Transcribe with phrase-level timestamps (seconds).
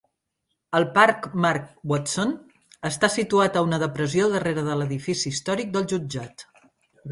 [0.77, 2.31] El Park Mark Watson
[2.91, 6.49] està situat a una depressió darrere del l'edifici històric del jutjat.